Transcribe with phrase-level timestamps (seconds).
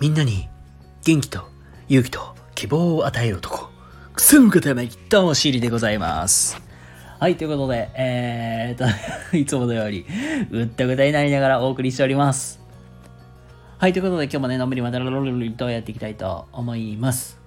[0.00, 0.48] みんなに
[1.04, 1.42] 元気と
[1.90, 3.68] 勇気と希望を与える男、
[4.14, 6.58] くすむことやめきとお尻でございます。
[7.18, 10.06] はい、ということで、えーと、 いつものように、
[10.50, 12.62] うったくたになりながらお送りしております。
[13.76, 17.38] はい、ということで今日もね、のんびりまたロロロロとやっていきたいと思います。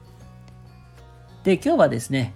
[1.44, 2.36] で、今日はですね、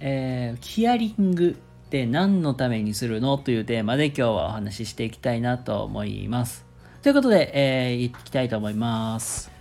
[0.00, 6.67] えーヒアリングって何のためにするのというテーマで今日はお話ししていきたいなと思います。
[7.00, 9.52] ということで、えー、いきたいと思います。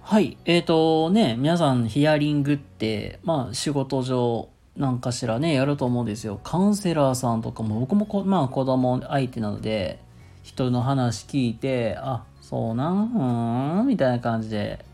[0.00, 0.38] はい。
[0.46, 6.40] えっ、ー、とね、皆さんヒアリングって、まあ仕事上なんかしらね、やると思うんですよ。
[6.42, 10.00] カウンセラーさんとかも、僕もこ、まあ子供相手なので、
[10.42, 13.12] 人の話聞いて、あ、そうなん？
[13.14, 13.86] うーん？
[13.86, 14.86] みたいな感じで、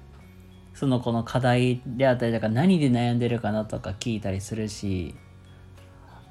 [0.75, 5.15] その子の課題であったりとか、何で悩んでるかなとか聞いたりするし、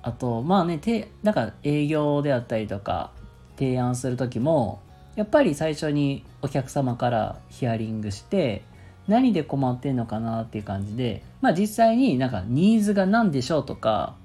[0.01, 3.11] あと、まあね、て、なんか営業であったりとか、
[3.57, 4.81] 提案する時も、
[5.15, 8.63] やっぱり最初にお客様からヒアリングして、
[9.07, 14.15] 何で困ってんのかなっていう感じで、まあ実際になんかニーズが何でしょうとか、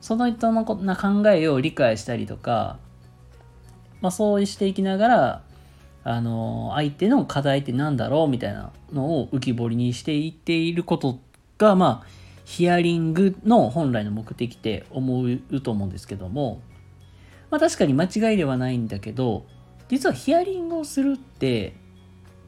[0.00, 2.78] その人のこな考えを理解したりとか、
[4.00, 5.42] まあそうしていきながら、
[6.04, 11.18] あの、相手の課題って何だろうみたいなのを浮き彫りにしていっていること
[11.56, 12.06] が、まあ、
[12.44, 16.60] ヒアリングの本来の目的って思うと思うんですけども、
[17.50, 19.46] まあ確かに間違いではないんだけど、
[19.88, 21.74] 実はヒアリングをするって、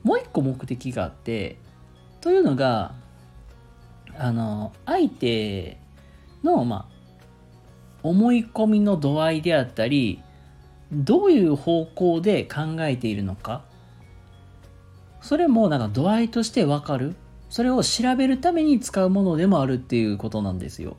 [0.03, 1.59] もう一個目的があって、
[2.21, 2.95] というのが、
[4.19, 5.79] あの、相手
[6.43, 6.97] の、まあ、
[8.03, 10.23] 思い込みの度合いであったり、
[10.93, 13.65] どういう方向で考えているのか、
[15.21, 17.17] それもなんか度合いとしてわかる。
[17.49, 20.97] それを調べるために使うものでもあるっていうことなんですよ。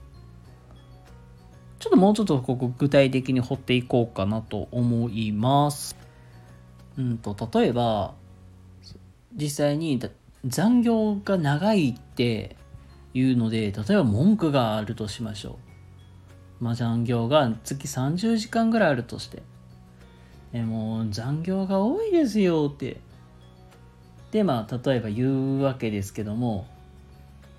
[1.88, 5.96] ちょっともうちょっとここ具体的に掘っていこうかなと思います。
[6.98, 8.14] うんと、例えば、
[9.34, 9.98] 実際に
[10.46, 12.58] 残業が長いって
[13.14, 15.60] いうので、例えば文句があるとしましょ
[16.60, 16.66] う。
[16.66, 19.42] まあ、残業が月30時間ぐらいあるとして。
[20.52, 23.00] えもう残業が多いですよって。
[24.32, 26.68] で、まあ、例えば言うわけですけども、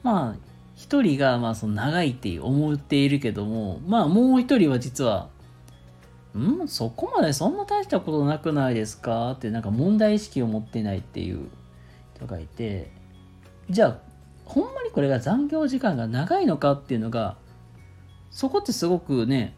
[0.02, 5.28] まあ、一人が、まあ、その長いって思っているけども、まあ、もう一人は実は、
[6.38, 6.68] ん？
[6.68, 9.32] そこまでそんな大したことなくないですか？
[9.32, 11.48] って、なんか問題意識を持ってないっていう
[12.14, 12.92] 人がいて、
[13.68, 13.98] じゃあ、
[14.44, 17.36] ほんまにこれが残業時間が長いのかっていうのが、
[18.30, 19.56] そこってすごくね、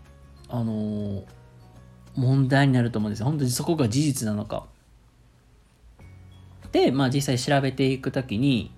[0.49, 1.25] あのー
[2.17, 3.27] 問題になると思うんですよ。
[3.27, 4.67] 本当にそこが事実なのか。
[6.73, 8.75] で、まあ実際調べていくときに、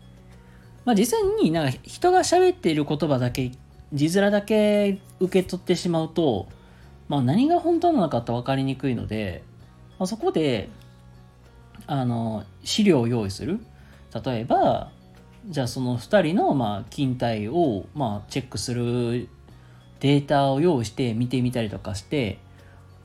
[0.84, 3.53] まあ実際になんか人が喋っている言葉だけ、
[3.93, 6.48] 字面だけ受け取ってしまうと、
[7.09, 9.43] まあ何が本当なのかって分かりにくいので、
[9.98, 10.69] まあ、そこで、
[11.87, 13.60] あの、資料を用意する。
[14.25, 14.91] 例えば、
[15.47, 19.28] じゃあその2人のまあ勤怠をまあチェックする
[20.00, 22.38] データを用意して見てみたりとかして、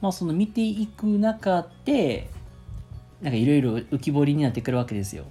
[0.02, 2.30] まあその見ていく中で、
[3.22, 5.26] なんかいろいろ浮き彫りになってくるわけですよ。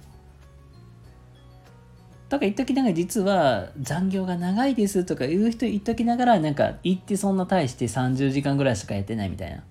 [2.29, 9.57] とか言っときながら実は残業が長いですとか言う人言っときながらなんか言ってそんな大して30時間ぐらいしかやってないみたいな。
[9.57, 9.61] っ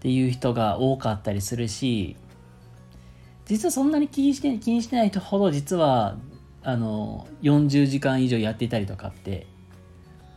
[0.00, 2.16] ていう人が多かったりするし、
[3.46, 6.16] 実はそんなに気にして気にしてない人ほど実は
[6.62, 9.46] あの40時間以上やっていたりとかって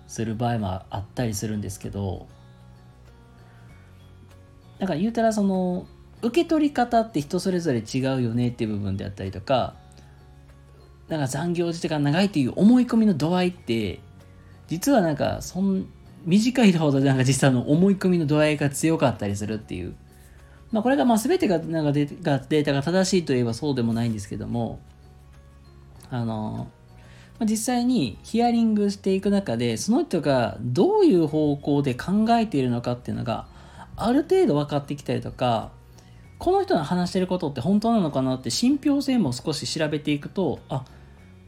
[0.08, 2.28] する場合もあったりするんですけど
[4.78, 5.88] だから言うたらその
[6.22, 9.76] 受け取り方って人それぞれ違うよねっていう部分であったりとか
[11.08, 14.00] なんか残業時間が長いっていう思い込みの度合いって
[14.68, 15.88] 実はなんかそん
[16.26, 19.96] 短いほどなんか実際の思い込みの度合いが強かったりするっていう。
[20.72, 24.80] まあこれがまあ全てがなんかデータが正しいといえばそうでもないんですけども
[26.12, 26.68] あの
[27.42, 33.48] 実際にヒアリングしていく中でその人がどういう方向で考えているのかっていうのが
[33.96, 35.72] ある程度分かってきたりとか
[36.40, 40.86] この人の話してることって本当なのかなって信憑性も少し調べていくとあ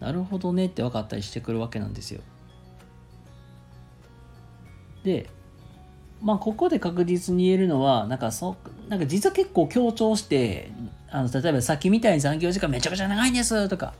[0.01, 2.21] なるほどねって分かったりしてくるわけなんですよ。
[5.03, 5.29] で
[6.21, 8.57] まあここで確実に言えるのはなんかそ
[8.89, 10.71] なんか実は結構強調して
[11.09, 13.93] あの例えばさっきみたいに残業時間めちゃくちゃ長いんですとか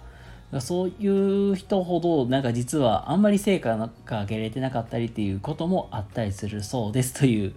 [0.59, 3.89] そういう人ほどなんか実はあんまり成果が
[4.21, 7.55] 上げれてなかったりっていうこともあったりするそうですという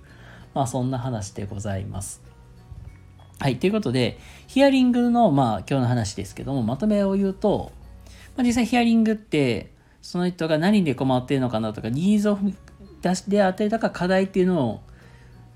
[0.54, 2.33] まあそんな話でございます。
[3.40, 3.58] はい。
[3.58, 7.72] ということで、ヒアリングのまあ今日の話ですけども、まとめを言うと、
[8.36, 9.72] まあ、実際ヒアリングって、
[10.02, 12.38] その人が何で困っているのかなとか、ニーズを
[13.02, 14.80] 出しであったか課題っていうのを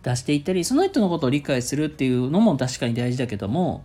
[0.03, 3.85] 出していったりその人のことを理解するっていうのも確かに大事だけども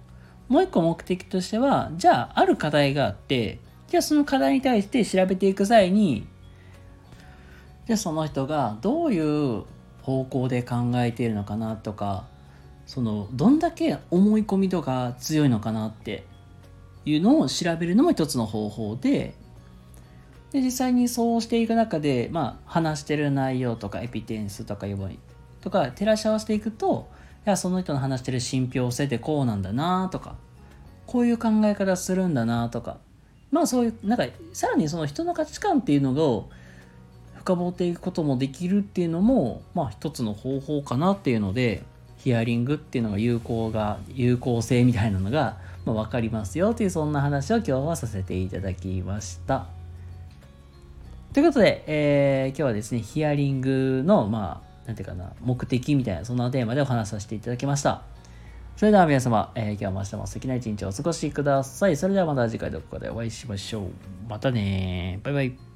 [0.49, 6.27] もう一個目的としてはじゃあある課題があってじゃあその課題に対して調べていく際に
[7.87, 9.63] じゃあその人がどういう
[10.01, 12.25] 方向で考えているのかなとか
[12.85, 16.25] そのどんだけ思い込みとか強いのかなって
[17.05, 19.35] いうのを調べるのも一つの方法で
[20.51, 25.09] で実際にそうしていく中で、まあ、話してる内容とかエピテンスとか呼ば
[25.61, 27.07] とか照らし合わせていくと
[27.45, 30.35] いやその人の話してる信憑性ってこうなんだなとか
[31.07, 32.97] こういう考え方するんだなとか
[33.51, 36.49] まあそういうなんかさらにその人の価値観っていうのを
[37.35, 41.83] 深掘っていくこともできるっていうのもまあ一つの方法かなっていうので
[42.23, 49.65] ヒアリングっていうのが有効が有効性みたいなのが、まあ、分かりますよというそんな話を今日はさせていただきました。
[51.33, 58.03] ということで、えー、今日はですね、ヒアリングの、まあ、なんていうかな、目的みたいな、そんなテーマでお話しさせていただきました。
[58.77, 61.97] それでは皆様、えー、今日も明日も素敵な一日をお過ごしください。
[61.97, 63.83] それではまた次回どこかでお会いしましょう。
[64.29, 65.72] またねバイバイ。